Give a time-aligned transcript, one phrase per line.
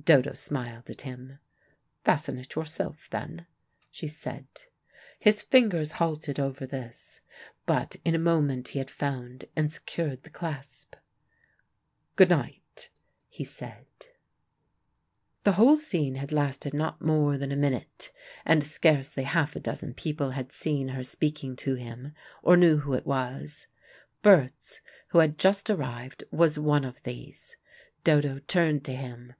[0.00, 1.40] Dodo smiled at him.
[2.04, 3.46] "Fasten it yourself, then,"
[3.90, 4.46] she said.
[5.18, 7.22] His fingers halted over this,
[7.66, 10.94] but in a moment he had found and secured the clasp.
[12.14, 12.90] "Good night,"
[13.28, 13.86] he said.
[15.42, 18.12] The whole scene had lasted not more than a minute,
[18.44, 22.14] and scarcely half a dozen people had seen her speaking to him,
[22.44, 23.66] or knew who it was.
[24.22, 27.56] Berts, who had just arrived, was one of these.
[28.04, 29.34] Dodo turned to him.